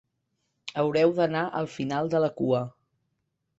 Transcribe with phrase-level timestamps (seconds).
[0.83, 2.65] Haureu d'anar al final de la cua.